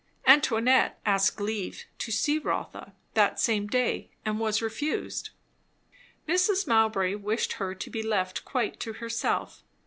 [0.25, 5.29] Antoinette asked leave to see Rotha, that same day, and was refused.
[6.27, 6.65] Mrs.
[6.65, 9.61] Mowbray wished her to be left quite to herself.